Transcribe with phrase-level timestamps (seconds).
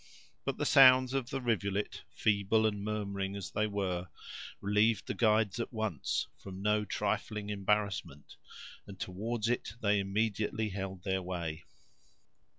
[0.45, 4.07] But the sounds of the rivulet, feeble and murmuring as they were,
[4.59, 8.35] relieved the guides at once from no trifling embarrassment,
[8.87, 11.65] and toward it they immediately held their way.